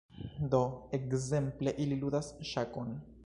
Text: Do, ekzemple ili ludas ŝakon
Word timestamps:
Do, 0.53 0.61
ekzemple 0.99 1.75
ili 1.85 2.01
ludas 2.05 2.33
ŝakon 2.53 2.91